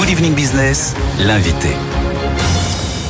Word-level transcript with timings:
Good 0.00 0.08
Evening 0.08 0.34
Business, 0.34 0.94
l'invité. 1.18 1.76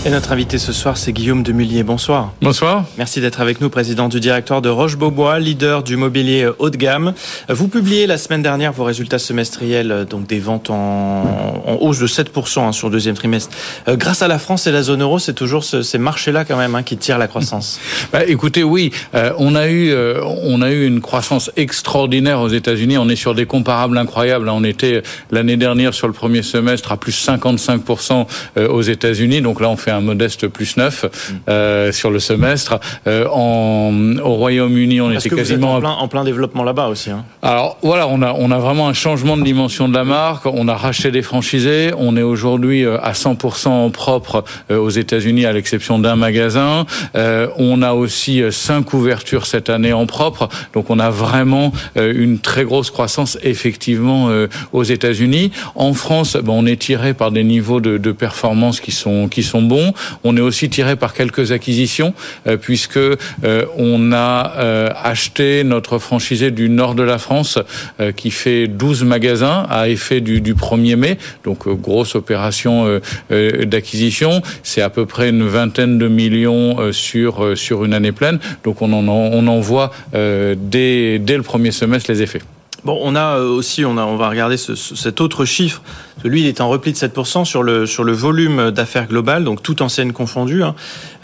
Et 0.07 0.09
notre 0.09 0.33
invité 0.33 0.57
ce 0.57 0.73
soir, 0.73 0.97
c'est 0.97 1.13
Guillaume 1.13 1.43
Demullier. 1.43 1.83
Bonsoir. 1.83 2.33
Bonsoir. 2.41 2.87
Merci 2.97 3.21
d'être 3.21 3.43
avec 3.43 3.61
nous, 3.61 3.69
président 3.69 4.09
du 4.09 4.19
directoire 4.19 4.63
de 4.63 4.71
Roche-Beaubois, 4.71 5.39
leader 5.39 5.83
du 5.83 5.99
mobilier 5.99 6.49
haut 6.59 6.71
de 6.71 6.79
gamme. 6.79 7.13
Vous 7.51 7.69
publiez 7.69 8.07
la 8.07 8.17
semaine 8.17 8.41
dernière 8.41 8.73
vos 8.73 8.85
résultats 8.85 9.19
semestriels, 9.19 10.07
donc 10.09 10.27
des 10.27 10.39
ventes 10.39 10.71
en, 10.71 11.65
en 11.67 11.77
hausse 11.83 11.99
de 11.99 12.07
7% 12.07 12.61
hein, 12.61 12.73
sur 12.73 12.89
le 12.89 12.93
deuxième 12.93 13.15
trimestre. 13.15 13.55
Euh, 13.89 13.97
grâce 13.97 14.23
à 14.23 14.29
la 14.29 14.39
France 14.39 14.67
et 14.67 14.73
la 14.73 14.83
zone 14.83 15.03
euro, 15.03 15.19
c'est 15.19 15.35
toujours 15.35 15.65
ce, 15.65 15.83
ces 15.83 15.99
marchés-là 15.99 16.47
quand 16.47 16.57
même 16.57 16.75
hein, 16.75 16.83
qui 16.83 16.97
tirent 16.97 17.19
la 17.19 17.29
croissance. 17.29 17.79
Bah, 18.13 18.25
écoutez, 18.27 18.65
oui, 18.65 18.91
euh, 19.15 19.33
on 19.39 19.55
a 19.55 19.69
eu 19.69 19.91
euh, 19.91 20.21
on 20.25 20.63
a 20.63 20.71
eu 20.73 20.87
une 20.87 21.01
croissance 21.01 21.51
extraordinaire 21.57 22.41
aux 22.41 22.49
États-Unis. 22.49 22.99
On 22.99 23.09
est 23.09 23.17
sur 23.17 23.35
des 23.35 23.47
comparables 23.47 23.97
incroyables. 23.99 24.49
On 24.49 24.65
était 24.65 25.03
l'année 25.31 25.57
dernière 25.57 25.95
sur 25.95 26.09
le 26.09 26.13
premier 26.13 26.43
semestre 26.43 26.91
à 26.91 26.97
plus 26.97 27.13
55% 27.13 28.27
aux 28.69 28.83
États-Unis. 28.83 29.43
Donc 29.43 29.61
là, 29.61 29.69
on 29.69 29.77
fait 29.77 29.90
un 29.97 30.01
modeste 30.01 30.49
plus 30.49 30.77
9 30.77 31.07
euh, 31.49 31.93
sur 31.93 32.11
le 32.11 32.19
semestre. 32.19 32.79
Euh, 33.07 33.27
en, 33.33 34.17
au 34.23 34.35
Royaume-Uni, 34.35 35.01
on 35.01 35.11
Parce 35.11 35.27
était 35.27 35.31
que 35.31 35.35
vous 35.35 35.41
quasiment 35.41 35.79
êtes 35.79 35.79
en 35.79 35.81
plein, 35.81 35.91
en 35.91 36.09
plein 36.09 36.25
développement 36.25 36.65
là-bas 36.65 36.89
aussi. 36.89 37.11
Hein? 37.11 37.25
Alors 37.43 37.79
voilà, 37.83 38.07
on 38.09 38.23
a 38.23 38.35
on 38.37 38.51
a 38.51 38.59
vraiment 38.59 38.89
un 38.89 38.93
changement 38.93 39.37
de 39.37 39.43
dimension 39.43 39.89
de 39.89 39.95
la 39.95 40.05
marque. 40.05 40.47
On 40.47 40.69
a 40.69 40.75
racheté 40.75 41.11
des 41.11 41.23
franchisés. 41.23 41.91
On 41.97 42.17
est 42.17 42.23
aujourd'hui 42.23 42.85
euh, 42.85 42.99
à 43.03 43.13
100% 43.13 43.69
en 43.69 43.91
propre 43.91 44.45
aux 44.71 44.91
États-Unis, 44.91 45.47
à 45.47 45.53
l'exception 45.53 45.99
d'un 45.99 46.17
magasin. 46.17 46.87
Euh, 47.17 47.49
on 47.57 47.83
a 47.83 47.93
aussi 47.93 48.43
cinq 48.51 48.93
ouvertures 48.93 49.47
cette 49.47 49.71
année 49.71 49.93
en 49.93 50.07
propre. 50.07 50.49
Donc 50.75 50.91
on 50.91 50.99
a 50.99 51.11
vraiment 51.11 51.73
une 51.97 52.39
très 52.39 52.65
grosse 52.65 52.91
croissance 52.91 53.39
effectivement 53.43 54.31
aux 54.73 54.83
États-Unis. 54.83 55.51
En 55.75 55.93
France, 55.95 56.37
ben, 56.37 56.53
on 56.53 56.67
est 56.67 56.81
tiré 56.81 57.15
par 57.15 57.31
des 57.31 57.45
niveaux 57.45 57.81
de, 57.81 57.99
de 57.99 58.13
performance 58.13 58.81
qui 58.81 58.93
sont 58.93 59.29
qui 59.29 59.43
sont 59.43 59.63
bons. 59.63 59.80
On 60.25 60.37
est 60.37 60.41
aussi 60.41 60.69
tiré 60.69 60.97
par 60.97 61.15
quelques 61.15 61.53
acquisitions 61.53 62.15
euh, 62.47 62.57
puisque 62.57 62.97
euh, 62.97 63.17
on 63.77 64.13
a 64.13 64.53
euh, 64.57 64.91
acheté 65.03 65.65
notre 65.65 65.99
franchisé 65.99 66.51
du 66.51 66.69
nord 66.69 66.95
de 66.95 67.03
la 67.03 67.19
France 67.19 67.59
qui 68.17 68.31
fait 68.31 68.67
12 68.67 69.05
magasins 69.05 69.67
à 69.71 69.89
effet 69.89 70.21
du, 70.21 70.41
du 70.41 70.55
1er 70.55 70.97
mai. 70.97 71.19
Donc 71.45 71.69
grosse 71.69 72.15
opération 72.15 73.01
d'acquisition. 73.31 74.43
C'est 74.63 74.83
à 74.83 74.91
peu 74.91 75.07
près 75.07 75.31
une 75.31 75.47
vingtaine 75.47 75.99
de 75.99 76.09
millions 76.09 76.93
sur 76.93 77.57
sur 77.57 77.85
une 77.85 77.95
année 77.95 78.13
pleine. 78.13 78.39
Donc 78.65 78.83
on 78.83 78.93
en 78.93 79.61
voit 79.61 79.91
dès 80.13 81.19
le 81.19 81.43
premier 81.43 81.71
semestre 81.71 82.11
les 82.11 82.23
effets. 82.23 82.43
Bon, 82.85 82.99
on 83.03 83.15
a 83.15 83.39
aussi, 83.41 83.85
on, 83.85 83.95
va 83.95 84.29
regarder 84.31 84.57
ce, 84.57 84.75
ce- 84.75 84.97
cet 84.97 85.21
autre 85.21 85.45
chiffre. 85.45 85.83
Lui, 86.25 86.41
il 86.43 86.47
est 86.47 86.61
en 86.61 86.69
repli 86.69 86.93
de 86.93 86.97
7% 86.99 87.45
sur 87.45 87.63
le, 87.63 87.87
sur 87.87 88.05
le 88.05 88.13
volume 88.13 88.71
d'affaires 88.71 89.07
global, 89.09 89.45
donc 89.45 89.63
toute 89.63 89.81
enseigne 89.81 90.13
confondue, 90.13 90.63
hein, 90.63 90.75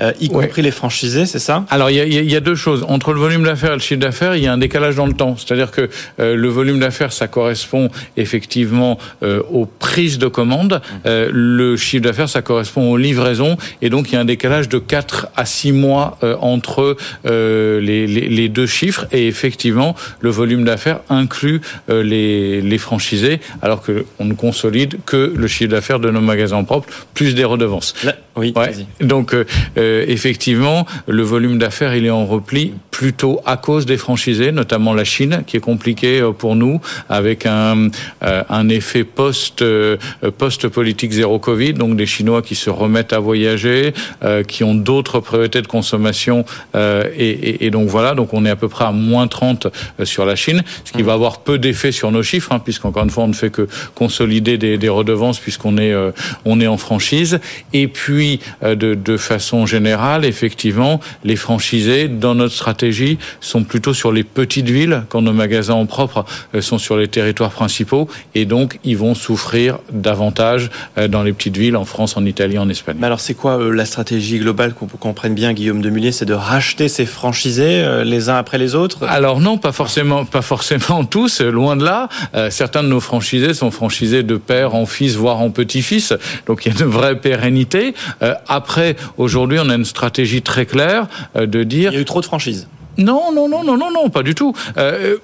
euh, 0.00 0.12
y 0.20 0.28
Ouais. 0.28 0.44
compris 0.46 0.62
les 0.62 0.70
franchisés, 0.70 1.26
c'est 1.26 1.38
ça? 1.38 1.64
Alors 1.70 1.90
il 1.90 1.96
y 1.96 2.00
a, 2.00 2.04
y 2.22 2.40
deux 2.40 2.54
choses. 2.54 2.84
Entre 2.88 3.12
le 3.12 3.20
volume 3.20 3.42
d'affaires 3.44 3.70
et 3.72 3.76
le 3.76 3.80
chiffre 3.80 4.00
d'affaires, 4.00 4.36
il 4.36 4.42
y 4.42 4.46
a 4.46 4.52
un 4.52 4.58
décalage 4.58 4.96
dans 4.96 5.06
le 5.06 5.12
temps. 5.12 5.36
C'est-à-dire 5.36 5.70
que 5.70 5.88
euh, 6.20 6.34
le 6.36 6.48
volume 6.48 6.78
d'affaires, 6.80 7.12
ça 7.12 7.28
correspond 7.28 7.88
effectivement 8.16 8.98
euh, 9.22 9.42
aux 9.50 9.66
prises 9.66 10.18
de 10.18 10.26
commandes. 10.28 10.80
Euh, 11.06 11.30
le 11.32 11.76
chiffre 11.76 12.02
d'affaires, 12.04 12.28
ça 12.28 12.42
correspond 12.42 12.90
aux 12.90 12.96
livraisons. 12.96 13.56
Et 13.82 13.90
donc 13.90 14.10
il 14.10 14.14
y 14.14 14.16
a 14.16 14.20
un 14.20 14.24
décalage 14.24 14.68
de 14.68 14.78
4 14.78 15.28
à 15.36 15.44
6 15.44 15.72
mois 15.72 16.18
entre 16.40 16.96
les, 17.24 18.06
les- 18.06 18.28
les 18.28 18.48
deux 18.48 18.66
chiffres. 18.66 19.06
Et 19.12 19.26
effectivement, 19.28 19.94
le 20.20 20.30
volume 20.30 20.64
d'affaires 20.64 21.00
inclut 21.08 21.60
les, 21.88 22.60
les 22.60 22.78
franchisés, 22.78 23.40
alors 23.62 23.82
que 23.82 24.04
on 24.18 24.24
ne 24.24 24.34
consolide 24.34 24.85
que 25.04 25.32
le 25.34 25.46
chiffre 25.46 25.70
d'affaires 25.70 26.00
de 26.00 26.10
nos 26.10 26.20
magasins 26.20 26.62
propres, 26.64 26.88
plus 27.14 27.34
des 27.34 27.44
redevances. 27.44 27.94
Oui, 28.36 28.52
Ouais. 28.56 28.70
Donc 29.00 29.34
euh, 29.34 29.44
euh, 29.78 30.04
effectivement, 30.08 30.86
le 31.06 31.22
volume 31.22 31.58
d'affaires 31.58 31.94
il 31.94 32.04
est 32.06 32.10
en 32.10 32.26
repli 32.26 32.74
plutôt 32.90 33.40
à 33.44 33.56
cause 33.56 33.86
des 33.86 33.96
franchisés, 33.96 34.52
notamment 34.52 34.94
la 34.94 35.04
Chine, 35.04 35.42
qui 35.46 35.56
est 35.56 35.60
compliquée 35.60 36.20
euh, 36.20 36.32
pour 36.32 36.56
nous 36.56 36.80
avec 37.08 37.46
un 37.46 37.88
euh, 38.22 38.42
un 38.48 38.68
effet 38.68 39.04
post 39.04 39.62
euh, 39.62 39.96
post 40.38 40.68
politique 40.68 41.12
zéro 41.12 41.38
Covid, 41.38 41.74
donc 41.74 41.96
des 41.96 42.06
Chinois 42.06 42.42
qui 42.42 42.54
se 42.54 42.70
remettent 42.70 43.12
à 43.12 43.18
voyager, 43.18 43.92
euh, 44.22 44.42
qui 44.42 44.64
ont 44.64 44.74
d'autres 44.74 45.20
priorités 45.20 45.62
de 45.62 45.66
consommation 45.66 46.44
euh, 46.74 47.04
et, 47.16 47.30
et, 47.30 47.66
et 47.66 47.70
donc 47.70 47.88
voilà, 47.88 48.14
donc 48.14 48.34
on 48.34 48.44
est 48.44 48.50
à 48.50 48.56
peu 48.56 48.68
près 48.68 48.84
à 48.84 48.92
moins 48.92 49.28
30 49.28 49.66
euh, 50.00 50.04
sur 50.04 50.26
la 50.26 50.36
Chine, 50.36 50.62
ce 50.84 50.92
qui 50.92 51.02
va 51.02 51.14
avoir 51.14 51.40
peu 51.40 51.58
d'effet 51.58 51.92
sur 51.92 52.10
nos 52.10 52.22
chiffres, 52.22 52.52
hein, 52.52 52.58
puisqu'encore 52.58 53.04
une 53.04 53.10
fois 53.10 53.24
on 53.24 53.28
ne 53.28 53.32
fait 53.34 53.50
que 53.50 53.68
consolider 53.94 54.58
des, 54.58 54.76
des 54.78 54.88
redevances 54.88 55.38
puisqu'on 55.38 55.78
est 55.78 55.92
euh, 55.92 56.12
on 56.44 56.60
est 56.60 56.66
en 56.66 56.76
franchise. 56.76 57.40
Et 57.72 57.88
puis 57.88 58.25
euh, 58.62 58.74
de, 58.74 58.94
de 58.94 59.16
façon 59.16 59.66
générale, 59.66 60.24
effectivement, 60.24 61.00
les 61.24 61.36
franchisés 61.36 62.08
dans 62.08 62.34
notre 62.34 62.54
stratégie 62.54 63.18
sont 63.40 63.64
plutôt 63.64 63.94
sur 63.94 64.12
les 64.12 64.24
petites 64.24 64.68
villes 64.68 65.02
quand 65.08 65.22
nos 65.22 65.32
magasins 65.32 65.74
en 65.74 65.86
propre 65.86 66.24
euh, 66.54 66.60
sont 66.60 66.78
sur 66.78 66.96
les 66.96 67.08
territoires 67.08 67.50
principaux 67.50 68.08
et 68.34 68.44
donc 68.44 68.78
ils 68.84 68.96
vont 68.96 69.14
souffrir 69.14 69.78
davantage 69.92 70.70
euh, 70.98 71.08
dans 71.08 71.22
les 71.22 71.32
petites 71.32 71.56
villes 71.56 71.76
en 71.76 71.84
France, 71.84 72.16
en 72.16 72.24
Italie, 72.24 72.58
en 72.58 72.68
Espagne. 72.68 72.96
Mais 72.98 73.06
alors, 73.06 73.20
c'est 73.20 73.34
quoi 73.34 73.58
euh, 73.58 73.70
la 73.70 73.84
stratégie 73.84 74.38
globale 74.38 74.74
qu'on 74.74 74.86
comprenne 74.86 75.34
bien, 75.34 75.52
Guillaume 75.52 75.82
Demullier 75.82 76.12
C'est 76.12 76.24
de 76.24 76.34
racheter 76.34 76.88
ces 76.88 77.06
franchisés 77.06 77.82
euh, 77.82 78.04
les 78.04 78.28
uns 78.28 78.36
après 78.36 78.58
les 78.58 78.74
autres? 78.74 79.04
Alors 79.04 79.40
non, 79.40 79.58
pas 79.58 79.72
forcément, 79.72 80.24
pas 80.24 80.42
forcément 80.42 81.04
tous, 81.10 81.40
loin 81.40 81.76
de 81.76 81.84
là. 81.84 82.08
Euh, 82.34 82.50
certains 82.50 82.82
de 82.82 82.88
nos 82.88 83.00
franchisés 83.00 83.54
sont 83.54 83.70
franchisés 83.70 84.22
de 84.22 84.36
père 84.36 84.74
en 84.74 84.86
fils, 84.86 85.14
voire 85.16 85.40
en 85.40 85.50
petit-fils. 85.50 86.14
Donc 86.46 86.64
il 86.64 86.72
y 86.72 86.76
a 86.76 86.80
une 86.80 86.90
vraie 86.90 87.16
pérennité. 87.16 87.94
Euh, 88.22 88.34
après, 88.48 88.96
aujourd'hui, 89.16 89.58
on 89.60 89.68
a 89.68 89.74
une 89.74 89.84
stratégie 89.84 90.42
très 90.42 90.66
claire 90.66 91.06
euh, 91.36 91.46
de 91.46 91.64
dire 91.64 91.92
Il 91.92 91.96
y 91.96 91.98
a 91.98 92.00
eu 92.00 92.04
trop 92.04 92.20
de 92.20 92.26
franchises. 92.26 92.68
non, 92.98 93.32
non, 93.32 93.48
non, 93.48 93.62
non, 93.64 93.76
non, 93.76 93.90
non, 93.90 94.08
pas 94.10 94.22
du 94.22 94.34
tout. 94.34 94.54
Euh, 94.78 95.16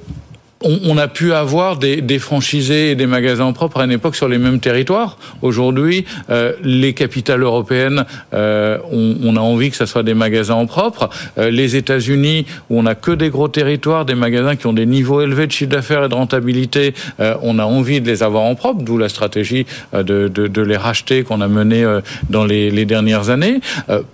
on, 0.64 0.80
on 0.84 0.98
a 0.98 1.08
pu 1.08 1.32
avoir 1.32 1.76
des, 1.76 2.00
des 2.00 2.18
franchisés 2.18 2.90
et 2.90 2.94
des 2.94 3.06
magasins 3.06 3.44
en 3.44 3.52
propre 3.52 3.80
à 3.80 3.84
une 3.84 3.92
époque 3.92 4.16
sur 4.16 4.28
les 4.28 4.38
mêmes 4.38 4.60
territoires. 4.60 5.16
Aujourd'hui, 5.42 6.04
euh, 6.30 6.52
les 6.62 6.92
capitales 6.92 7.42
européennes, 7.42 8.04
euh, 8.34 8.78
on, 8.90 9.16
on 9.24 9.36
a 9.36 9.40
envie 9.40 9.70
que 9.70 9.76
ça 9.76 9.86
soit 9.86 10.02
des 10.02 10.14
magasins 10.14 10.54
en 10.54 10.66
propre. 10.66 11.10
Euh, 11.38 11.50
les 11.50 11.76
États-Unis, 11.76 12.46
où 12.70 12.78
on 12.78 12.86
a 12.86 12.94
que 12.94 13.10
des 13.10 13.30
gros 13.30 13.48
territoires, 13.48 14.04
des 14.04 14.14
magasins 14.14 14.56
qui 14.56 14.66
ont 14.66 14.72
des 14.72 14.86
niveaux 14.86 15.20
élevés 15.20 15.46
de 15.46 15.52
chiffre 15.52 15.70
d'affaires 15.70 16.04
et 16.04 16.08
de 16.08 16.14
rentabilité, 16.14 16.94
euh, 17.20 17.34
on 17.42 17.58
a 17.58 17.64
envie 17.64 18.00
de 18.00 18.06
les 18.06 18.22
avoir 18.22 18.44
en 18.44 18.54
propre, 18.54 18.82
d'où 18.82 18.98
la 18.98 19.08
stratégie 19.08 19.66
euh, 19.94 20.02
de, 20.02 20.28
de, 20.28 20.46
de 20.46 20.62
les 20.62 20.76
racheter 20.76 21.22
qu'on 21.22 21.40
a 21.40 21.48
menée 21.48 21.84
euh, 21.84 22.00
dans 22.30 22.44
les, 22.44 22.70
les 22.70 22.84
dernières 22.84 23.30
années. 23.30 23.60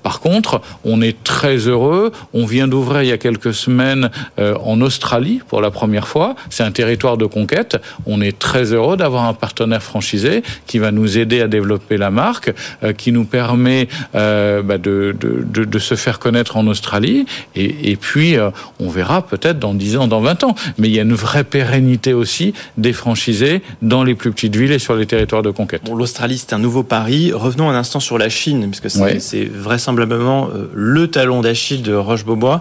Par 0.02 0.20
contre, 0.20 0.60
on 0.84 1.00
est 1.00 1.22
très 1.24 1.56
heureux. 1.56 2.12
On 2.32 2.46
vient 2.46 2.68
d'ouvrir 2.68 3.02
il 3.02 3.08
y 3.08 3.12
a 3.12 3.18
quelques 3.18 3.54
semaines 3.54 4.10
en 4.38 4.80
Australie 4.80 5.40
pour 5.48 5.60
la 5.60 5.70
première 5.70 6.08
fois. 6.08 6.34
C'est 6.50 6.62
un 6.62 6.70
territoire 6.70 7.16
de 7.16 7.26
conquête. 7.26 7.76
On 8.06 8.20
est 8.20 8.38
très 8.38 8.72
heureux 8.72 8.96
d'avoir 8.96 9.24
un 9.24 9.34
partenaire 9.34 9.82
franchisé 9.82 10.42
qui 10.66 10.78
va 10.78 10.90
nous 10.90 11.18
aider 11.18 11.40
à 11.40 11.48
développer 11.48 11.96
la 11.96 12.10
marque, 12.10 12.52
euh, 12.82 12.92
qui 12.92 13.12
nous 13.12 13.24
permet 13.24 13.88
euh, 14.14 14.62
bah, 14.62 14.78
de, 14.78 15.14
de, 15.18 15.44
de, 15.44 15.64
de 15.64 15.78
se 15.78 15.94
faire 15.94 16.18
connaître 16.18 16.56
en 16.56 16.66
Australie. 16.66 17.26
Et, 17.54 17.90
et 17.90 17.96
puis, 17.96 18.36
euh, 18.36 18.50
on 18.80 18.88
verra 18.88 19.22
peut-être 19.26 19.58
dans 19.58 19.74
10 19.74 19.96
ans, 19.96 20.06
dans 20.08 20.20
20 20.20 20.44
ans. 20.44 20.54
Mais 20.78 20.88
il 20.88 20.94
y 20.94 20.98
a 20.98 21.02
une 21.02 21.14
vraie 21.14 21.44
pérennité 21.44 22.12
aussi 22.12 22.54
des 22.76 22.92
franchisés 22.92 23.62
dans 23.82 24.04
les 24.04 24.14
plus 24.14 24.32
petites 24.32 24.54
villes 24.56 24.72
et 24.72 24.78
sur 24.78 24.94
les 24.96 25.06
territoires 25.06 25.42
de 25.42 25.50
conquête. 25.50 25.82
Bon, 25.84 25.94
L'Australie, 25.94 26.38
c'est 26.38 26.52
un 26.54 26.58
nouveau 26.58 26.82
pari. 26.82 27.32
Revenons 27.32 27.68
un 27.70 27.74
instant 27.74 28.00
sur 28.00 28.18
la 28.18 28.28
Chine, 28.28 28.68
puisque 28.70 28.90
c'est 28.90 28.98
Ouais. 29.00 29.18
vraisemblablement 29.54 30.48
le 30.74 31.08
talon 31.08 31.40
d'Achille 31.40 31.82
de 31.82 31.94
Roche-Beaubois. 31.94 32.60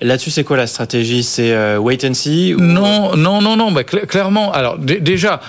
Là-dessus, 0.00 0.30
c'est 0.30 0.44
quoi 0.44 0.56
la 0.56 0.66
stratégie? 0.66 1.22
C'est 1.22 1.52
euh, 1.52 1.78
wait 1.78 2.04
and 2.08 2.14
see 2.14 2.54
Non, 2.58 3.16
non, 3.16 3.40
non, 3.42 3.56
non. 3.56 3.72
Bah, 3.72 3.82
cl- 3.82 4.06
clairement, 4.06 4.52
alors 4.52 4.78
dé- 4.78 5.00
déjà, 5.00 5.40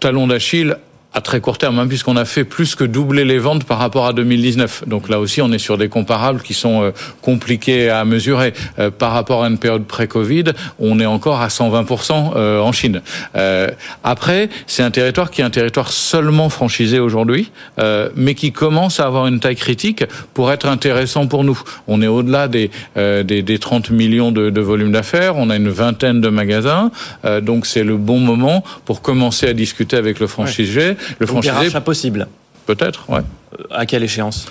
talon 0.00 0.26
d'Achille 0.26 0.74
à 1.12 1.20
très 1.20 1.40
court 1.40 1.58
terme, 1.58 1.78
hein, 1.78 1.88
puisqu'on 1.88 2.16
a 2.16 2.24
fait 2.24 2.44
plus 2.44 2.74
que 2.74 2.84
doubler 2.84 3.24
les 3.24 3.38
ventes 3.38 3.64
par 3.64 3.78
rapport 3.78 4.06
à 4.06 4.12
2019. 4.12 4.84
Donc 4.86 5.08
là 5.08 5.18
aussi, 5.18 5.42
on 5.42 5.50
est 5.52 5.58
sur 5.58 5.76
des 5.76 5.88
comparables 5.88 6.40
qui 6.40 6.54
sont 6.54 6.82
euh, 6.82 6.90
compliqués 7.20 7.90
à 7.90 8.04
mesurer. 8.04 8.52
Euh, 8.78 8.90
par 8.90 9.12
rapport 9.12 9.42
à 9.42 9.48
une 9.48 9.58
période 9.58 9.84
pré-Covid, 9.84 10.44
on 10.78 11.00
est 11.00 11.06
encore 11.06 11.40
à 11.40 11.48
120% 11.48 12.32
euh, 12.36 12.60
en 12.60 12.70
Chine. 12.72 13.02
Euh, 13.34 13.68
après, 14.04 14.48
c'est 14.66 14.82
un 14.82 14.90
territoire 14.90 15.30
qui 15.30 15.40
est 15.40 15.44
un 15.44 15.50
territoire 15.50 15.90
seulement 15.90 16.48
franchisé 16.48 17.00
aujourd'hui, 17.00 17.50
euh, 17.78 18.08
mais 18.14 18.34
qui 18.34 18.52
commence 18.52 19.00
à 19.00 19.06
avoir 19.06 19.26
une 19.26 19.40
taille 19.40 19.56
critique 19.56 20.04
pour 20.32 20.52
être 20.52 20.66
intéressant 20.66 21.26
pour 21.26 21.42
nous. 21.42 21.60
On 21.88 22.02
est 22.02 22.06
au-delà 22.06 22.46
des, 22.46 22.70
euh, 22.96 23.24
des, 23.24 23.42
des 23.42 23.58
30 23.58 23.90
millions 23.90 24.30
de, 24.30 24.50
de 24.50 24.60
volume 24.60 24.92
d'affaires, 24.92 25.36
on 25.36 25.50
a 25.50 25.56
une 25.56 25.70
vingtaine 25.70 26.20
de 26.20 26.28
magasins, 26.28 26.92
euh, 27.24 27.40
donc 27.40 27.66
c'est 27.66 27.84
le 27.84 27.96
bon 27.96 28.18
moment 28.18 28.62
pour 28.84 29.02
commencer 29.02 29.48
à 29.48 29.52
discuter 29.52 29.96
avec 29.96 30.20
le 30.20 30.26
franchisé. 30.28 30.96
Le 31.18 31.26
franchisé, 31.26 31.52
rachats 31.54 31.80
possibles. 31.80 32.26
peut-être, 32.66 33.08
ouais. 33.10 33.20
Euh, 33.58 33.64
À 33.70 33.86
quelle 33.86 34.02
échéance? 34.02 34.46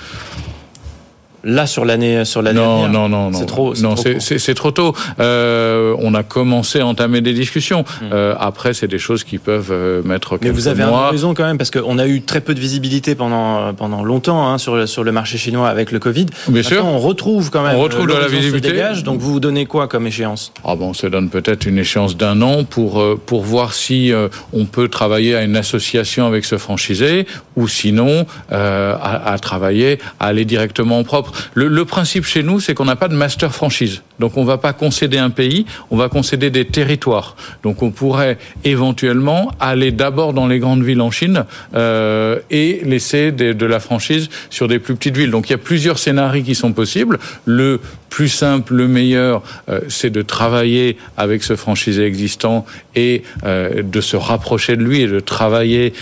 Là 1.44 1.68
sur 1.68 1.86
l'année 1.86 2.26
sur 2.26 2.42
l'année 2.42 2.60
non, 2.60 2.88
non 2.88 3.10
non 3.10 3.30
non 3.32 3.38
c'est 3.38 3.46
trop 3.46 3.74
non 3.76 3.96
c'est 3.96 4.54
trop 4.54 4.72
tôt. 4.72 4.94
Euh, 5.20 5.96
on 6.00 6.14
a 6.14 6.24
commencé 6.24 6.80
à 6.80 6.86
entamer 6.86 7.22
des 7.22 7.34
discussions. 7.34 7.86
Hmm. 8.02 8.06
euh, 8.14 8.36
après 8.40 8.74
c'est 8.74 8.88
des 8.88 9.00
choses 9.00 9.24
qui 9.24 9.38
peuvent 9.38 9.72
euh, 9.72 10.02
mettre 10.04 10.38
mais 10.42 10.50
vous 10.50 10.68
avez 10.68 10.84
raison 10.84 11.34
quand 11.34 11.46
même 11.46 11.58
parce 11.58 11.72
qu'on 11.72 11.98
a 11.98 12.08
eu 12.08 12.22
très 12.22 12.42
peu 12.42 12.54
de 12.54 12.60
visibilité 12.60 13.16
pendant 13.16 13.74
pendant 13.74 14.04
longtemps 14.04 14.48
hein, 14.48 14.58
sur 14.58 14.88
sur 14.88 15.04
le 15.04 15.12
marché 15.12 15.38
chinois 15.38 15.70
avec 15.70 15.92
le 15.92 16.00
Covid. 16.00 16.28
Bien 16.48 16.64
sûr. 16.64 16.86
on 16.86 17.00
retrouve 17.00 17.50
quand 17.50 17.64
même 17.64 17.76
on 17.76 17.82
retrouve 17.82 18.08
de 18.08 18.14
la 18.14 18.28
visibilité. 18.28 18.72
dégage, 18.72 19.04
donc 19.04 19.20
vous 19.20 19.34
vous 19.34 19.40
donnez 19.40 19.66
quoi 19.66 19.88
comme 19.88 20.08
échéance? 20.08 20.52
Ah 20.64 20.76
bon 20.76 20.90
on 20.90 20.94
se 20.94 21.08
donne 21.08 21.30
peut-être 21.30 21.66
une 21.66 21.78
échéance 21.78 22.18
d'un 22.18 22.42
an 22.42 22.64
pour 22.64 23.04
pour 23.26 23.44
voir 23.44 23.74
si 23.74 24.12
on 24.54 24.66
peut 24.66 24.88
travailler 24.88 25.36
à 25.36 25.44
une 25.44 25.56
association 25.56 26.26
avec 26.26 26.46
ce 26.46 26.58
franchisé 26.58 27.26
ou 27.56 27.68
sinon 27.68 28.26
à, 28.50 29.32
à 29.34 29.40
travailler 29.40 30.00
à 30.20 30.28
aller 30.28 30.46
directement 30.46 31.00
en 31.00 31.04
propre 31.04 31.29
le, 31.54 31.86
principe 31.86 32.26
chez 32.26 32.44
nous, 32.44 32.60
c'est 32.60 32.74
qu'on 32.74 32.86
n'a 32.86 32.96
pas 32.96 33.08
de 33.08 33.16
master 33.16 33.54
franchise. 33.54 34.02
Donc 34.19 34.38
on 34.38 34.42
ne 34.42 34.48
va 34.48 34.57
pas 34.57 34.74
concéder 34.74 35.18
un 35.18 35.30
pays, 35.30 35.66
on 35.92 35.98
va 35.98 36.10
concéder 36.10 36.50
des 36.50 36.66
territoires. 36.66 37.36
Donc 37.63 37.81
on 37.81 37.92
pourrait 37.92 38.38
éventuellement 38.63 39.51
aller 39.60 39.92
d'abord 39.92 40.33
dans 40.33 40.48
les 40.48 40.60
grandes 40.60 40.83
villes 40.83 41.01
en 41.01 41.12
Chine 41.12 41.45
euh, 41.75 42.39
et 42.51 42.81
laisser 42.83 43.31
de 43.31 43.66
la 43.66 43.80
franchise 43.80 44.30
sur 44.50 44.68
des 44.68 44.80
plus 44.80 44.95
petites 44.95 45.18
villes. 45.18 45.31
Donc 45.31 45.50
il 45.50 45.54
y 45.54 45.56
a 45.56 45.60
plusieurs 45.60 46.00
scénarios 46.00 46.44
qui 46.44 46.56
sont 46.56 46.74
possibles. 46.74 47.19
Le 47.45 47.80
plus 48.10 48.30
simple, 48.30 48.74
le 48.74 48.88
meilleur, 48.88 49.44
euh, 49.69 49.81
c'est 49.88 50.10
de 50.10 50.24
travailler 50.24 50.98
avec 51.16 51.44
ce 51.44 51.56
franchisé 51.56 52.06
existant 52.06 52.66
et 52.95 53.24
euh, 53.45 53.83
de 53.83 54.01
se 54.01 54.18
rapprocher 54.18 54.75
de 54.75 54.83
lui 54.83 55.01
et 55.01 55.07
de 55.07 55.19
travailler 55.19 55.94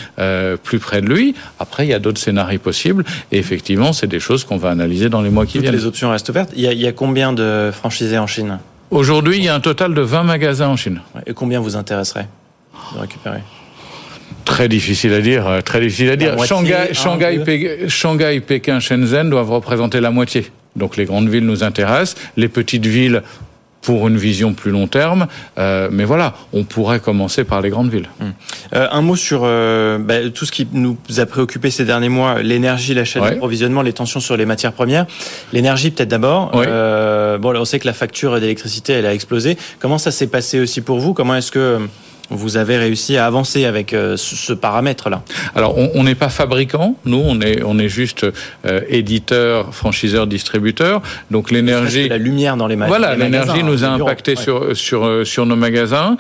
plus 0.64 0.80
près 0.80 1.02
de 1.02 1.08
lui. 1.08 1.36
Après, 1.60 1.86
il 1.86 1.90
y 1.90 1.94
a 1.94 2.00
d'autres 2.00 2.20
scénarios 2.20 2.60
possibles 2.60 3.04
et 3.32 3.38
effectivement, 3.38 3.94
c'est 3.94 4.08
des 4.08 4.20
choses 4.20 4.44
qu'on 4.44 4.58
va 4.58 4.70
analyser 4.70 5.10
dans 5.10 5.22
les 5.22 5.30
mois 5.30 5.46
qui 5.46 5.60
viennent. 5.60 5.76
Les 5.76 5.86
options 5.86 6.10
restent 6.10 6.30
ouvertes. 6.30 6.52
Il 6.56 6.64
y 6.64 6.88
a, 6.88 6.92
combien 6.92 7.34
de 7.34 7.72
franchisés 7.74 8.07
en 8.16 8.28
Chine 8.28 8.60
Aujourd'hui, 8.90 9.38
il 9.38 9.44
y 9.44 9.50
a 9.50 9.56
un 9.56 9.60
total 9.60 9.94
de 9.94 10.02
20 10.02 10.24
magasins 10.24 10.70
en 10.70 10.78
Chine. 10.78 11.02
Et 11.26 11.34
combien 11.34 11.60
vous 11.60 11.76
intéresserait 11.76 12.28
de 12.96 13.00
récupérer? 13.00 13.42
Très 14.46 14.70
difficile 14.70 15.12
à 15.14 15.20
dire, 15.20 15.46
euh, 15.46 15.62
très 15.62 15.82
difficile 15.82 16.10
à 16.10 16.16
dire. 16.16 16.42
Shanghai, 16.46 16.94
Shanghai, 16.94 17.90
Shanghai, 17.90 18.40
Pékin, 18.40 18.80
Shenzhen 18.80 19.30
doivent 19.30 19.52
représenter 19.52 20.00
la 20.00 20.12
moitié. 20.12 20.50
Donc 20.78 20.96
les 20.96 21.06
grandes 21.06 21.28
villes 21.28 21.46
nous 21.46 21.64
intéressent, 21.64 22.16
les 22.38 22.48
petites 22.48 22.86
villes 22.86 23.24
pour 23.88 24.10
une 24.10 24.18
vision 24.18 24.54
plus 24.54 24.72
long 24.72 24.86
terme. 24.88 25.28
Euh, 25.58 25.88
mais 25.90 26.04
voilà, 26.04 26.34
on 26.52 26.66
pourrait 26.66 27.00
commencer 27.00 27.46
par 27.46 27.62
les 27.62 27.70
grandes 27.70 27.90
villes. 27.90 28.10
Hum. 28.20 28.34
Euh, 28.76 28.86
un 28.92 29.00
mot 29.00 29.16
sur 29.16 29.44
euh, 29.46 29.98
bah, 29.98 30.30
tout 30.30 30.46
ce 30.46 30.52
qui 30.52 30.68
nous 30.74 30.98
a 31.20 31.26
préoccupé 31.26 31.70
ces 31.70 31.86
derniers 31.86 32.10
mois, 32.10 32.42
l'énergie, 32.42 32.94
la 32.94 33.06
chaîne 33.06 33.24
d'approvisionnement, 33.24 33.82
les 33.82 33.94
tensions 33.94 34.20
sur 34.20 34.36
les 34.36 34.46
matières 34.46 34.74
premières. 34.74 35.06
L'énergie 35.54 35.92
peut-être 35.92 36.10
d'abord. 36.10 36.52
bon, 36.52 37.56
on 37.56 37.64
sait 37.64 37.80
que 37.80 37.88
la 37.88 37.94
facture 37.94 38.38
d'électricité, 38.42 38.92
elle 38.92 39.06
a 39.06 39.14
explosé. 39.14 39.58
Comment 39.80 39.98
ça 39.98 40.12
s'est 40.12 40.28
passé 40.28 40.60
aussi 40.60 40.82
pour 40.82 41.00
vous? 41.00 41.14
Comment 41.14 41.36
est-ce 41.36 41.54
que 41.54 41.80
vous 42.30 42.58
avez 42.58 42.78
réussi 42.78 43.18
à 43.18 43.26
avancer 43.26 43.66
avec 43.66 43.94
euh, 43.94 44.18
ce 44.18 44.54
paramètre-là 44.54 45.24
Alors, 45.56 45.76
on 45.78 46.04
n'est 46.04 46.16
pas 46.16 46.30
fabricant, 46.30 46.96
nous, 47.06 47.22
on 47.24 47.40
est, 47.42 47.64
on 47.64 47.80
est 47.80 47.90
juste 47.90 48.26
euh, 48.66 48.82
éditeur, 48.90 49.74
franchiseur, 49.74 50.28
distributeur. 50.28 51.02
Donc 51.32 51.52
l'énergie, 51.52 52.10
la 52.10 52.18
lumière 52.18 52.58
dans 52.58 52.68
les 52.68 52.76
magasins. 52.76 52.98
Voilà, 52.98 53.16
l'énergie 53.16 53.64
nous 53.64 53.84
a 53.84 53.88
impacté 53.88 54.36
sur 54.36 54.76
sur 54.76 55.06
euh, 55.06 55.24
sur 55.24 55.46
nos 55.46 55.56
magasins. 55.56 56.18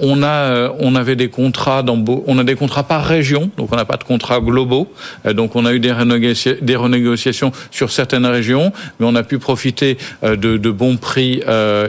on 0.00 0.22
a 0.22 0.70
on 0.78 0.94
avait 0.94 1.16
des 1.16 1.28
contrats 1.28 1.82
dans 1.82 2.02
on 2.26 2.38
a 2.38 2.44
des 2.44 2.54
contrats 2.54 2.82
par 2.82 3.04
région, 3.04 3.50
donc 3.56 3.72
on 3.72 3.76
n'a 3.76 3.84
pas 3.84 3.96
de 3.96 4.04
contrats 4.04 4.40
globaux. 4.40 4.92
donc 5.32 5.56
on 5.56 5.64
a 5.64 5.72
eu 5.72 5.80
des, 5.80 5.92
renégociations, 5.92 6.58
des 6.64 6.76
renégociations 6.76 7.52
sur 7.70 7.90
certaines 7.90 8.26
régions, 8.26 8.72
mais 9.00 9.06
on 9.06 9.14
a 9.14 9.22
pu 9.22 9.38
profiter 9.38 9.98
de, 10.22 10.34
de 10.34 10.70
bons 10.70 10.96
prix 10.96 11.42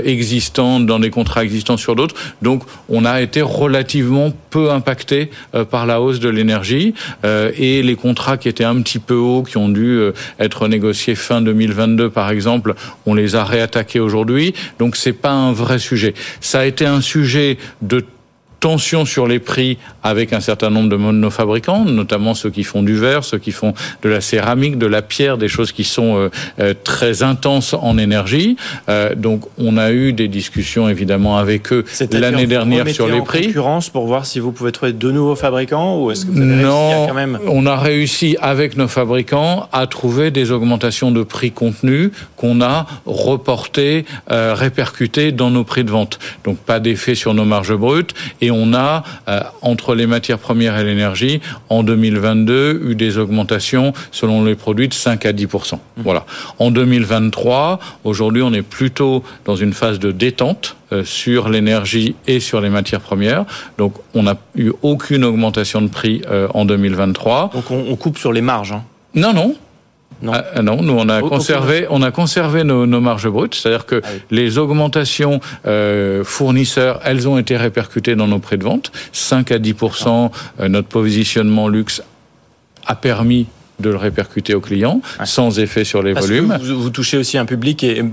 existants 0.03 0.79
dans 0.79 0.99
des 0.99 1.09
contrats 1.09 1.43
existants 1.43 1.77
sur 1.77 1.95
d'autres. 1.95 2.15
Donc 2.41 2.63
on 2.89 3.05
a 3.05 3.21
été 3.21 3.41
relativement 3.49 4.31
peu 4.49 4.71
impacté 4.71 5.29
euh, 5.55 5.65
par 5.65 5.85
la 5.85 6.01
hausse 6.01 6.19
de 6.19 6.29
l'énergie 6.29 6.93
euh, 7.25 7.51
et 7.57 7.81
les 7.83 7.95
contrats 7.95 8.37
qui 8.37 8.47
étaient 8.47 8.63
un 8.63 8.81
petit 8.81 8.99
peu 8.99 9.15
hauts, 9.15 9.43
qui 9.43 9.57
ont 9.57 9.69
dû 9.69 9.97
euh, 9.97 10.11
être 10.39 10.67
négociés 10.67 11.15
fin 11.15 11.41
2022 11.41 12.09
par 12.09 12.29
exemple, 12.29 12.75
on 13.05 13.13
les 13.13 13.35
a 13.35 13.43
réattaqués 13.43 13.99
aujourd'hui. 13.99 14.53
Donc 14.77 14.95
c'est 14.95 15.13
pas 15.13 15.31
un 15.31 15.51
vrai 15.51 15.79
sujet. 15.79 16.13
Ça 16.41 16.61
a 16.61 16.65
été 16.65 16.85
un 16.85 17.01
sujet 17.01 17.57
de 17.81 18.05
tension 18.59 19.05
sur 19.05 19.27
les 19.27 19.39
prix 19.39 19.77
avec 20.03 20.33
un 20.33 20.39
certain 20.39 20.69
nombre 20.69 20.89
de 20.89 20.95
monofabricants, 20.95 21.85
notamment 21.85 22.33
ceux 22.33 22.49
qui 22.49 22.63
font 22.63 22.83
du 22.83 22.95
verre, 22.95 23.23
ceux 23.23 23.37
qui 23.37 23.51
font 23.51 23.73
de 24.03 24.09
la 24.09 24.21
céramique, 24.21 24.77
de 24.77 24.85
la 24.85 25.01
pierre, 25.01 25.37
des 25.37 25.47
choses 25.47 25.71
qui 25.71 25.83
sont 25.83 26.17
euh, 26.17 26.29
euh, 26.59 26.73
très 26.83 27.23
intenses 27.23 27.73
en 27.73 27.97
énergie. 27.97 28.57
Euh, 28.89 29.15
donc 29.15 29.43
on 29.57 29.77
a 29.77 29.91
eu 29.91 30.13
des 30.13 30.27
discussions 30.27 30.89
évidemment 30.89 31.37
avec 31.37 31.71
eux 31.71 31.85
l'année 32.11 32.47
dernière 32.47 32.87
sur 32.89 33.07
les 33.07 33.21
prix. 33.21 33.47
concurrence 33.47 33.89
pour 33.89 34.07
voir 34.07 34.25
si 34.25 34.39
vous 34.39 34.51
pouvez 34.51 34.71
trouver 34.71 34.93
de 34.93 35.11
nouveaux 35.11 35.35
fabricants 35.35 35.99
ou 35.99 36.11
est-ce 36.11 36.25
que 36.25 36.31
vous 36.31 36.41
avez 36.41 36.63
non, 36.63 37.07
quand 37.07 37.13
même 37.13 37.39
on 37.47 37.65
a 37.65 37.77
réussi 37.77 38.37
avec 38.41 38.77
nos 38.77 38.87
fabricants 38.87 39.67
à 39.71 39.87
trouver 39.87 40.31
des 40.31 40.51
augmentations 40.51 41.11
de 41.11 41.23
prix 41.23 41.51
contenus 41.51 42.11
qu'on 42.35 42.61
a 42.61 42.85
reportées, 43.05 44.05
répercutées 44.29 45.31
dans 45.31 45.49
nos 45.49 45.63
prix 45.63 45.83
de 45.83 45.91
vente. 45.91 46.19
Donc 46.43 46.57
pas 46.57 46.79
d'effet 46.79 47.15
sur 47.15 47.33
nos 47.33 47.45
marges 47.45 47.75
brutes 47.75 48.13
et 48.41 48.48
et 48.49 48.51
on 48.51 48.73
a, 48.73 49.03
euh, 49.27 49.41
entre 49.61 49.95
les 49.95 50.07
matières 50.07 50.39
premières 50.39 50.77
et 50.77 50.83
l'énergie, 50.83 51.39
en 51.69 51.83
2022, 51.83 52.81
eu 52.89 52.95
des 52.95 53.17
augmentations 53.17 53.93
selon 54.11 54.43
les 54.43 54.55
produits 54.55 54.87
de 54.87 54.93
5 54.93 55.25
à 55.25 55.31
10% 55.31 55.75
mmh. 55.75 55.79
Voilà. 55.97 56.25
En 56.57 56.71
2023, 56.71 57.79
aujourd'hui, 58.03 58.41
on 58.41 58.53
est 58.53 58.63
plutôt 58.63 59.23
dans 59.45 59.55
une 59.55 59.73
phase 59.73 59.99
de 59.99 60.11
détente 60.11 60.75
euh, 60.91 61.03
sur 61.03 61.49
l'énergie 61.49 62.15
et 62.25 62.39
sur 62.39 62.61
les 62.61 62.69
matières 62.69 63.01
premières. 63.01 63.45
Donc, 63.77 63.93
on 64.15 64.23
n'a 64.23 64.35
eu 64.55 64.71
aucune 64.81 65.23
augmentation 65.23 65.81
de 65.81 65.87
prix 65.87 66.23
euh, 66.29 66.47
en 66.55 66.65
2023. 66.65 67.51
Donc, 67.53 67.69
on, 67.69 67.95
coupe 67.95 68.17
sur 68.17 68.33
les 68.33 68.41
marges. 68.41 68.71
Hein. 68.71 68.83
Non, 69.13 69.33
non. 69.33 69.55
Non. 70.21 70.33
Ah, 70.33 70.61
non, 70.61 70.81
nous 70.81 70.93
on 70.93 71.07
a 71.07 71.21
conservé, 71.21 71.87
on 71.89 72.01
a 72.01 72.11
conservé 72.11 72.63
nos, 72.63 72.85
marges 72.99 73.29
brutes, 73.29 73.55
c'est-à-dire 73.55 73.85
que 73.85 74.01
ah 74.03 74.07
les 74.31 74.57
augmentations 74.57 75.39
euh, 75.65 76.23
fournisseurs, 76.23 76.99
elles 77.05 77.27
ont 77.27 77.37
été 77.37 77.55
répercutées 77.55 78.15
dans 78.15 78.27
nos 78.27 78.39
prix 78.39 78.57
de 78.57 78.63
vente, 78.63 78.91
5 79.13 79.51
à 79.51 79.59
10 79.59 79.75
ah. 79.81 80.29
euh, 80.59 80.67
Notre 80.67 80.87
positionnement 80.87 81.67
luxe 81.67 82.01
a 82.85 82.95
permis 82.95 83.47
de 83.79 83.89
le 83.89 83.95
répercuter 83.95 84.53
aux 84.53 84.61
clients 84.61 85.01
sans 85.23 85.59
effet 85.59 85.85
sur 85.85 86.03
les 86.03 86.13
volumes. 86.13 86.57
Que 86.59 86.65
vous, 86.65 86.89
touchez 86.89 87.17
aussi 87.17 87.37
un 87.37 87.45
public 87.45 87.77
qui 87.77 87.87
est 87.87 88.03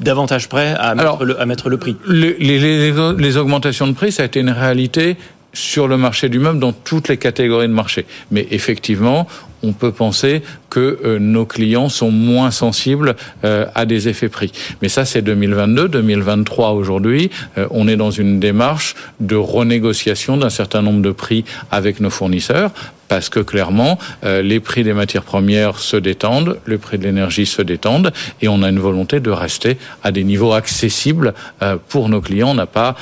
davantage 0.00 0.48
prêt 0.48 0.74
à 0.78 0.94
mettre, 0.94 1.24
le, 1.24 1.40
à 1.40 1.44
mettre 1.44 1.68
le 1.68 1.76
prix. 1.76 1.96
Les, 2.08 2.36
les, 2.38 2.92
les, 3.18 3.36
augmentations 3.36 3.86
de 3.86 3.92
prix, 3.92 4.12
ça 4.12 4.22
a 4.22 4.26
été 4.26 4.40
une 4.40 4.50
réalité 4.50 5.18
sur 5.52 5.88
le 5.88 5.96
marché 5.96 6.28
du 6.28 6.38
meuble 6.38 6.58
dans 6.58 6.72
toutes 6.72 7.08
les 7.08 7.16
catégories 7.16 7.68
de 7.68 7.72
marché. 7.72 8.06
Mais 8.30 8.46
effectivement, 8.50 9.26
on 9.62 9.72
peut 9.72 9.92
penser 9.92 10.42
que 10.70 11.00
euh, 11.04 11.18
nos 11.18 11.44
clients 11.44 11.88
sont 11.88 12.10
moins 12.10 12.50
sensibles 12.50 13.16
euh, 13.44 13.66
à 13.74 13.84
des 13.84 14.08
effets 14.08 14.28
prix. 14.28 14.52
Mais 14.80 14.88
ça, 14.88 15.04
c'est 15.04 15.22
2022. 15.22 15.88
2023, 15.88 16.70
aujourd'hui, 16.72 17.30
euh, 17.58 17.66
on 17.70 17.88
est 17.88 17.96
dans 17.96 18.10
une 18.10 18.40
démarche 18.40 18.94
de 19.20 19.36
renégociation 19.36 20.36
d'un 20.36 20.50
certain 20.50 20.82
nombre 20.82 21.02
de 21.02 21.12
prix 21.12 21.44
avec 21.70 22.00
nos 22.00 22.10
fournisseurs 22.10 22.70
parce 23.10 23.28
que 23.28 23.40
clairement, 23.40 23.98
les 24.22 24.60
prix 24.60 24.84
des 24.84 24.94
matières 24.94 25.24
premières 25.24 25.78
se 25.78 25.96
détendent, 25.96 26.58
le 26.64 26.78
prix 26.78 26.96
de 26.96 27.04
l'énergie 27.04 27.44
se 27.44 27.60
détendent, 27.60 28.12
et 28.40 28.48
on 28.48 28.62
a 28.62 28.70
une 28.70 28.78
volonté 28.78 29.20
de 29.20 29.30
rester 29.30 29.76
à 30.02 30.12
des 30.12 30.24
niveaux 30.24 30.52
accessibles 30.52 31.34
pour 31.88 32.08
nos 32.08 32.20
clients. 32.20 32.50
On 32.50 32.54
n'a 32.54 32.66
pas 32.66 32.94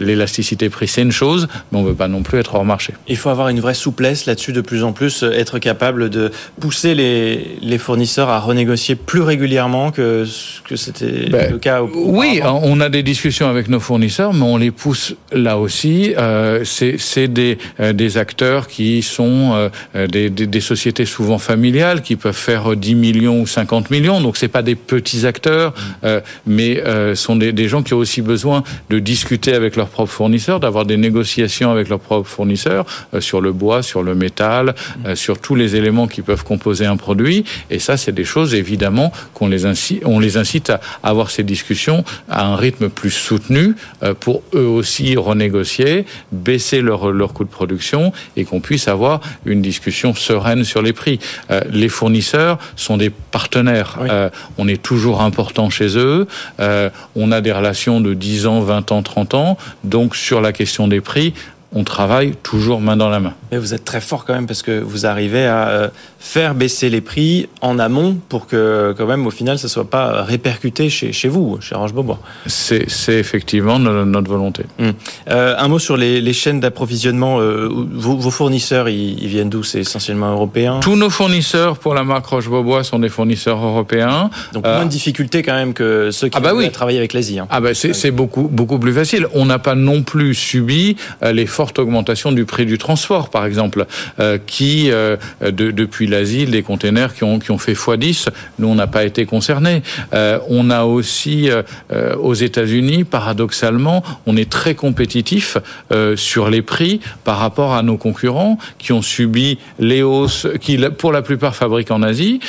l'élasticité 0.00 0.70
prix, 0.70 0.88
c'est 0.88 1.02
une 1.02 1.12
chose, 1.12 1.48
mais 1.70 1.78
on 1.78 1.82
ne 1.82 1.88
veut 1.88 1.94
pas 1.94 2.08
non 2.08 2.22
plus 2.22 2.38
être 2.38 2.54
hors 2.54 2.64
marché. 2.64 2.94
Il 3.08 3.16
faut 3.16 3.28
avoir 3.28 3.48
une 3.48 3.60
vraie 3.60 3.74
souplesse 3.74 4.24
là-dessus 4.26 4.52
de 4.52 4.60
plus 4.60 4.84
en 4.84 4.92
plus, 4.92 5.22
être 5.22 5.58
capable 5.58 6.08
de 6.08 6.30
pousser 6.60 6.94
les 6.94 7.18
les, 7.62 7.78
fournisseurs 7.78 8.28
à 8.28 8.40
renégocier 8.40 8.94
plus 8.94 9.22
régulièrement 9.22 9.90
que 9.90 10.24
que 10.68 10.76
c'était 10.76 11.28
ben, 11.30 11.52
le 11.52 11.58
cas 11.58 11.82
Oui, 11.82 12.40
on 12.44 12.80
a 12.80 12.88
des 12.88 13.02
discussions 13.02 13.48
avec 13.48 13.68
nos 13.68 13.80
fournisseurs, 13.80 14.34
mais 14.34 14.44
on 14.44 14.56
les 14.56 14.70
pousse 14.70 15.14
là 15.32 15.58
aussi. 15.58 16.14
Euh, 16.18 16.64
c'est 16.64 17.28
des, 17.28 17.58
euh, 17.80 17.92
des 17.92 18.18
acteurs 18.18 18.66
qui 18.66 19.02
sont 19.02 19.47
euh, 19.54 20.06
des, 20.06 20.30
des, 20.30 20.60
sociétés 20.60 21.04
souvent 21.04 21.38
familiales 21.38 22.02
qui 22.02 22.16
peuvent 22.16 22.34
faire 22.34 22.76
10 22.76 22.94
millions 22.94 23.40
ou 23.40 23.46
50 23.46 23.90
millions. 23.90 24.20
Donc 24.20 24.36
c'est 24.36 24.48
pas 24.48 24.62
des 24.62 24.74
petits 24.74 25.26
acteurs, 25.26 25.74
euh, 26.04 26.20
mais 26.46 26.82
sont 27.14 27.36
des, 27.36 27.52
des 27.52 27.68
gens 27.68 27.82
qui 27.82 27.94
ont 27.94 27.98
aussi 27.98 28.22
besoin 28.22 28.62
de 28.90 28.98
discuter 28.98 29.54
avec 29.54 29.76
leurs 29.76 29.88
propres 29.88 30.12
fournisseurs, 30.12 30.60
d'avoir 30.60 30.84
des 30.84 30.96
négociations 30.96 31.70
avec 31.70 31.88
leurs 31.88 32.00
propres 32.00 32.28
fournisseurs 32.28 32.86
sur 33.20 33.40
le 33.40 33.52
bois, 33.52 33.82
sur 33.82 34.02
le 34.02 34.14
métal, 34.14 34.74
sur 35.14 35.40
tous 35.40 35.54
les 35.54 35.76
éléments 35.76 36.06
qui 36.06 36.22
peuvent 36.22 36.44
composer 36.44 36.86
un 36.86 36.96
produit. 36.96 37.44
Et 37.70 37.78
ça, 37.78 37.96
c'est 37.96 38.12
des 38.12 38.24
choses, 38.24 38.54
évidemment, 38.54 39.12
qu'on 39.34 39.48
les 39.48 39.66
incite, 39.66 40.02
on 40.04 40.18
les 40.18 40.36
incite 40.36 40.70
à 40.70 40.80
avoir 41.02 41.30
ces 41.30 41.42
discussions 41.42 42.04
à 42.28 42.46
un 42.46 42.56
rythme 42.56 42.88
plus 42.88 43.10
soutenu 43.10 43.74
euh, 44.02 44.14
pour 44.14 44.42
eux 44.54 44.66
aussi 44.66 45.16
renégocier, 45.16 46.04
baisser 46.32 46.80
leur, 46.80 47.10
leur 47.10 47.32
coût 47.32 47.44
de 47.44 47.50
production 47.50 48.12
et 48.36 48.44
qu'on 48.44 48.60
puisse 48.60 48.88
avoir 48.88 49.20
une 49.44 49.62
discussion 49.62 50.14
sereine 50.14 50.64
sur 50.64 50.82
les 50.82 50.92
prix. 50.92 51.18
Euh, 51.50 51.60
les 51.70 51.88
fournisseurs 51.88 52.58
sont 52.76 52.96
des 52.96 53.10
partenaires. 53.10 53.98
Euh, 54.00 54.30
on 54.56 54.68
est 54.68 54.82
toujours 54.82 55.22
important 55.22 55.70
chez 55.70 55.96
eux. 55.96 56.26
Euh, 56.60 56.90
on 57.16 57.32
a 57.32 57.40
des 57.40 57.52
relations 57.52 58.00
de 58.00 58.14
10 58.14 58.46
ans, 58.46 58.60
20 58.60 58.92
ans, 58.92 59.02
30 59.02 59.34
ans. 59.34 59.58
Donc 59.84 60.16
sur 60.16 60.40
la 60.40 60.52
question 60.52 60.88
des 60.88 61.00
prix, 61.00 61.34
on 61.72 61.84
travaille 61.84 62.34
toujours 62.42 62.80
main 62.80 62.96
dans 62.96 63.10
la 63.10 63.20
main. 63.20 63.34
Mais 63.52 63.58
vous 63.58 63.74
êtes 63.74 63.84
très 63.84 64.00
fort 64.00 64.24
quand 64.24 64.34
même 64.34 64.46
parce 64.46 64.62
que 64.62 64.80
vous 64.80 65.04
arrivez 65.04 65.44
à 65.44 65.68
euh, 65.68 65.88
faire 66.18 66.54
baisser 66.54 66.88
les 66.88 67.02
prix 67.02 67.48
en 67.60 67.78
amont 67.78 68.16
pour 68.28 68.46
que 68.46 68.94
quand 68.96 69.06
même 69.06 69.26
au 69.26 69.30
final 69.30 69.58
ça 69.58 69.68
soit 69.68 69.88
pas 69.88 70.22
répercuté 70.22 70.88
chez, 70.88 71.12
chez 71.12 71.28
vous, 71.28 71.58
chez 71.60 71.74
Roche 71.74 71.92
Beaubois. 71.92 72.20
C'est 72.46 72.86
effectivement 73.08 73.78
notre 73.78 74.28
volonté. 74.28 74.64
Hum. 74.78 74.92
Euh, 75.28 75.54
un 75.58 75.68
mot 75.68 75.78
sur 75.78 75.96
les, 75.96 76.20
les 76.20 76.32
chaînes 76.32 76.60
d'approvisionnement. 76.60 77.40
Euh, 77.40 77.68
vos, 77.68 78.16
vos, 78.16 78.30
fournisseurs, 78.30 78.88
ils, 78.88 79.22
ils 79.22 79.28
viennent 79.28 79.50
d'où? 79.50 79.62
C'est 79.62 79.80
essentiellement 79.80 80.32
européen 80.32 80.80
Tous 80.80 80.96
nos 80.96 81.10
fournisseurs 81.10 81.78
pour 81.78 81.94
la 81.94 82.02
marque 82.02 82.26
Roche 82.26 82.48
Beaubois 82.48 82.82
sont 82.82 82.98
des 82.98 83.08
fournisseurs 83.10 83.62
européens. 83.62 84.30
Donc 84.52 84.64
moins 84.64 84.86
de 84.86 84.90
difficultés 84.90 85.42
quand 85.42 85.54
même 85.54 85.74
que 85.74 86.10
ceux 86.12 86.28
qui 86.28 86.36
ah 86.36 86.40
bah 86.40 86.54
oui. 86.54 86.70
travaillent 86.70 86.98
avec 86.98 87.12
l'Asie. 87.12 87.38
Hein. 87.38 87.46
Ah 87.50 87.60
bah 87.60 87.74
c'est 87.74 88.10
beaucoup 88.10 88.48
beaucoup 88.50 88.78
plus 88.78 88.92
facile. 88.92 89.26
On 89.34 89.44
n'a 89.44 89.58
pas 89.58 89.74
non 89.74 90.02
plus 90.02 90.34
subi 90.34 90.96
les 91.22 91.46
forte 91.58 91.80
augmentation 91.80 92.30
du 92.30 92.44
prix 92.44 92.66
du 92.66 92.78
transport, 92.78 93.30
par 93.30 93.44
exemple, 93.44 93.86
euh, 94.20 94.38
qui, 94.46 94.92
euh, 94.92 95.16
de, 95.40 95.72
depuis 95.72 96.06
l'asile, 96.06 96.52
des 96.52 96.62
containers 96.62 97.14
qui 97.16 97.24
ont, 97.24 97.40
qui 97.40 97.50
ont 97.50 97.58
fait 97.58 97.72
x10, 97.72 98.28
nous, 98.60 98.68
on 98.68 98.76
n'a 98.76 98.86
pas 98.86 99.02
été 99.02 99.26
concernés. 99.26 99.82
Euh, 100.14 100.38
on 100.48 100.70
a 100.70 100.84
aussi, 100.84 101.50
aux 102.20 102.34
États-Unis, 102.34 103.02
paradoxalement, 103.02 104.04
on 104.26 104.36
est 104.36 104.48
très 104.48 104.76
compétitif 104.76 105.56
sur 106.14 106.48
les 106.48 106.62
prix 106.62 107.00
par 107.24 107.38
rapport 107.38 107.74
à 107.74 107.82
nos 107.82 107.96
concurrents 107.96 108.58
qui 108.78 108.92
ont 108.92 109.02
subi 109.02 109.58
les 109.80 110.02
hausses, 110.02 110.46
qui, 110.60 110.78
pour 110.96 111.12
la 111.12 111.22
plupart, 111.22 111.56
fabriquent 111.56 111.90
en 111.90 112.02
Asie, 112.02 112.40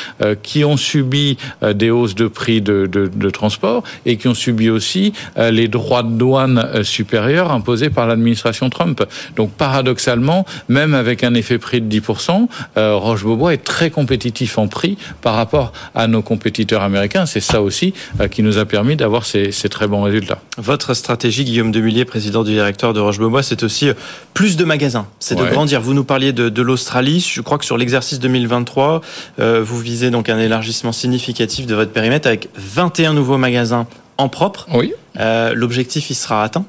qui 0.44 0.64
ont 0.64 0.78
subi 0.78 1.38
des 1.74 1.90
hausses 1.90 2.16
de 2.16 2.28
prix 2.28 2.62
de, 2.62 2.86
de, 2.86 3.08
de, 3.08 3.30
transport 3.30 3.84
et 4.06 4.18
qui 4.18 4.28
ont 4.28 4.34
subi 4.34 4.70
aussi 4.70 5.14
les 5.38 5.68
droits 5.68 6.04
de 6.04 6.12
douane 6.12 6.84
supérieurs 6.84 7.52
imposés 7.52 7.90
par 7.90 8.06
l'administration 8.08 8.70
Trump. 8.70 8.99
Donc 9.36 9.52
paradoxalement, 9.52 10.46
même 10.68 10.94
avec 10.94 11.24
un 11.24 11.34
effet 11.34 11.58
prix 11.58 11.82
de 11.82 12.00
10%, 12.00 12.48
euh, 12.78 12.96
Roche-Beaubois 12.96 13.54
est 13.54 13.64
très 13.64 13.90
compétitif 13.90 14.58
en 14.58 14.68
prix 14.68 14.98
par 15.22 15.36
rapport 15.36 15.72
à 15.96 16.08
nos 16.08 16.22
compétiteurs 16.22 16.82
américains. 16.82 17.26
C'est 17.26 17.40
ça 17.40 17.62
aussi 17.62 17.94
euh, 18.20 18.28
qui 18.28 18.44
nous 18.44 18.58
a 18.58 18.66
permis 18.66 18.96
d'avoir 18.96 19.26
ces, 19.26 19.52
ces, 19.52 19.70
très 19.70 19.88
bons 19.88 20.02
résultats. 20.02 20.40
Votre 20.58 20.94
stratégie, 20.94 21.44
Guillaume 21.44 21.72
Demullier, 21.72 22.06
président 22.06 22.44
du 22.44 22.52
directeur 22.52 22.94
de 22.94 23.00
Roche-Beaubois, 23.00 23.44
c'est 23.44 23.64
aussi 23.64 23.90
euh, 23.90 23.94
plus 24.34 24.58
de 24.58 24.64
magasins, 24.64 25.08
c'est 25.20 25.36
de 25.36 25.44
grandir. 25.44 25.82
Vous 25.82 25.94
nous 25.94 26.04
parliez 26.04 26.34
de, 26.34 26.50
de 26.50 26.62
l'Australie. 26.62 27.20
Je 27.20 27.42
crois 27.42 27.58
que 27.58 27.66
sur 27.66 27.78
l'exercice 27.78 28.20
2023, 28.20 29.02
euh, 29.40 29.64
vous 29.64 29.80
visez 29.80 30.12
donc 30.12 30.30
un 30.30 30.40
élargissement 30.40 30.92
significatif 30.92 31.66
de 31.66 31.76
votre 31.76 31.92
périmètre 31.92 32.28
avec 32.28 32.50
21 32.56 33.14
nouveaux 33.14 33.38
magasins 33.38 33.88
en 34.18 34.30
propre. 34.30 34.68
Oui. 34.74 34.94
Euh, 35.20 35.54
L'objectif, 35.54 36.10
il 36.10 36.16
sera 36.16 36.44
atteint? 36.44 36.66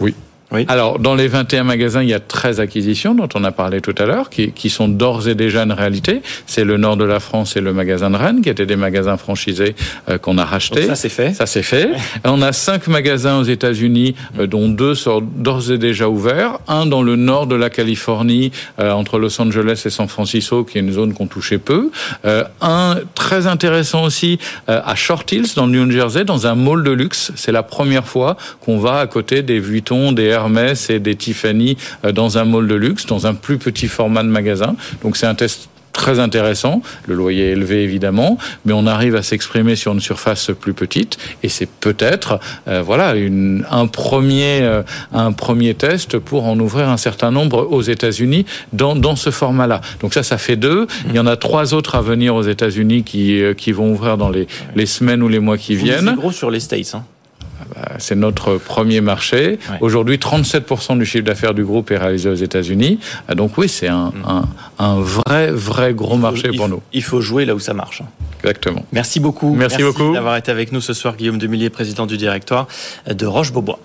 Oui. 0.00 0.14
Oui. 0.52 0.64
Alors, 0.68 0.98
dans 0.98 1.14
les 1.14 1.28
21 1.28 1.64
magasins, 1.64 2.02
il 2.02 2.08
y 2.08 2.14
a 2.14 2.20
13 2.20 2.60
acquisitions 2.60 3.14
dont 3.14 3.28
on 3.34 3.44
a 3.44 3.52
parlé 3.52 3.80
tout 3.80 3.94
à 3.98 4.06
l'heure, 4.06 4.30
qui, 4.30 4.52
qui, 4.52 4.70
sont 4.70 4.88
d'ores 4.88 5.28
et 5.28 5.34
déjà 5.34 5.62
une 5.62 5.72
réalité. 5.72 6.22
C'est 6.46 6.64
le 6.64 6.76
nord 6.76 6.96
de 6.96 7.04
la 7.04 7.20
France 7.20 7.56
et 7.56 7.60
le 7.60 7.72
magasin 7.72 8.10
de 8.10 8.16
Rennes, 8.16 8.42
qui 8.42 8.48
étaient 8.48 8.66
des 8.66 8.76
magasins 8.76 9.16
franchisés 9.16 9.74
euh, 10.08 10.18
qu'on 10.18 10.38
a 10.38 10.44
rachetés. 10.44 10.86
ça, 10.86 10.94
c'est 10.96 11.08
fait. 11.08 11.34
Ça, 11.34 11.46
c'est 11.46 11.62
fait. 11.62 11.90
on 12.24 12.42
a 12.42 12.52
cinq 12.52 12.88
magasins 12.88 13.38
aux 13.38 13.44
États-Unis, 13.44 14.14
euh, 14.38 14.46
dont 14.46 14.68
deux 14.68 14.94
sont 14.94 15.20
d'ores 15.20 15.70
et 15.70 15.78
déjà 15.78 16.08
ouverts. 16.08 16.58
Un 16.68 16.86
dans 16.86 17.02
le 17.02 17.16
nord 17.16 17.46
de 17.46 17.54
la 17.54 17.70
Californie, 17.70 18.52
euh, 18.78 18.92
entre 18.92 19.18
Los 19.18 19.40
Angeles 19.40 19.82
et 19.86 19.90
San 19.90 20.08
Francisco, 20.08 20.64
qui 20.64 20.78
est 20.78 20.80
une 20.80 20.92
zone 20.92 21.14
qu'on 21.14 21.26
touchait 21.26 21.58
peu. 21.58 21.90
Euh, 22.24 22.44
un 22.60 22.96
très 23.14 23.46
intéressant 23.46 24.04
aussi 24.04 24.38
euh, 24.68 24.80
à 24.84 24.94
Short 24.94 25.30
Hills, 25.32 25.54
dans 25.56 25.66
le 25.66 25.72
New 25.72 25.90
Jersey, 25.90 26.24
dans 26.24 26.46
un 26.46 26.54
mall 26.54 26.82
de 26.82 26.90
luxe. 26.90 27.32
C'est 27.36 27.52
la 27.52 27.62
première 27.62 28.06
fois 28.06 28.36
qu'on 28.60 28.78
va 28.78 28.98
à 28.98 29.06
côté 29.06 29.42
des 29.42 29.58
Vuitton, 29.58 30.12
des 30.12 30.36
Hermès 30.40 30.90
et 30.90 30.98
des 30.98 31.16
Tiffany 31.16 31.76
dans 32.12 32.38
un 32.38 32.44
mall 32.44 32.66
de 32.66 32.74
luxe, 32.74 33.06
dans 33.06 33.26
un 33.26 33.34
plus 33.34 33.58
petit 33.58 33.88
format 33.88 34.22
de 34.22 34.28
magasin. 34.28 34.74
Donc 35.02 35.16
c'est 35.16 35.26
un 35.26 35.34
test 35.34 35.68
très 35.92 36.18
intéressant. 36.20 36.82
Le 37.06 37.14
loyer 37.14 37.48
est 37.48 37.52
élevé 37.52 37.82
évidemment, 37.82 38.38
mais 38.64 38.72
on 38.72 38.86
arrive 38.86 39.16
à 39.16 39.22
s'exprimer 39.22 39.76
sur 39.76 39.92
une 39.92 40.00
surface 40.00 40.50
plus 40.58 40.72
petite 40.72 41.18
et 41.42 41.48
c'est 41.48 41.68
peut-être 41.68 42.38
euh, 42.68 42.80
voilà 42.80 43.16
une, 43.16 43.66
un 43.70 43.86
premier 43.86 44.60
euh, 44.62 44.82
un 45.12 45.32
premier 45.32 45.74
test 45.74 46.18
pour 46.18 46.46
en 46.46 46.58
ouvrir 46.58 46.88
un 46.88 46.96
certain 46.96 47.30
nombre 47.30 47.66
aux 47.70 47.82
États-Unis 47.82 48.46
dans, 48.72 48.94
dans 48.96 49.16
ce 49.16 49.30
format-là. 49.30 49.80
Donc 50.00 50.14
ça, 50.14 50.22
ça 50.22 50.38
fait 50.38 50.56
deux. 50.56 50.86
Il 51.08 51.14
y 51.16 51.18
en 51.18 51.26
a 51.26 51.36
trois 51.36 51.74
autres 51.74 51.96
à 51.96 52.02
venir 52.02 52.34
aux 52.34 52.44
États-Unis 52.44 53.02
qui 53.02 53.42
euh, 53.42 53.54
qui 53.54 53.72
vont 53.72 53.90
ouvrir 53.92 54.16
dans 54.16 54.30
les 54.30 54.46
les 54.76 54.86
semaines 54.86 55.22
ou 55.22 55.28
les 55.28 55.40
mois 55.40 55.58
qui 55.58 55.74
Vous 55.74 55.84
viennent. 55.84 56.14
gros 56.16 56.32
sur 56.32 56.50
les 56.50 56.60
States. 56.60 56.94
Hein 56.94 57.04
c'est 57.98 58.16
notre 58.16 58.56
premier 58.56 59.00
marché. 59.00 59.58
Ouais. 59.70 59.78
Aujourd'hui, 59.80 60.16
37% 60.16 60.98
du 60.98 61.04
chiffre 61.04 61.24
d'affaires 61.24 61.54
du 61.54 61.64
groupe 61.64 61.90
est 61.90 61.98
réalisé 61.98 62.28
aux 62.28 62.34
États-Unis. 62.34 62.98
Donc 63.34 63.56
oui, 63.58 63.68
c'est 63.68 63.88
un, 63.88 64.06
mmh. 64.06 64.24
un, 64.26 64.48
un, 64.78 65.00
vrai, 65.00 65.50
vrai 65.50 65.94
gros 65.94 66.10
faut, 66.10 66.16
marché 66.16 66.50
pour 66.56 66.68
nous. 66.68 66.82
Il 66.92 67.02
faut 67.02 67.20
jouer 67.20 67.44
là 67.44 67.54
où 67.54 67.60
ça 67.60 67.74
marche. 67.74 68.02
Exactement. 68.42 68.84
Merci 68.92 69.20
beaucoup. 69.20 69.54
Merci, 69.54 69.76
Merci 69.78 70.00
beaucoup 70.00 70.14
d'avoir 70.14 70.36
été 70.36 70.50
avec 70.50 70.72
nous 70.72 70.80
ce 70.80 70.94
soir, 70.94 71.16
Guillaume 71.16 71.38
Demillier, 71.38 71.70
président 71.70 72.06
du 72.06 72.16
directoire 72.16 72.66
de 73.06 73.26
Roche-Beaubois. 73.26 73.78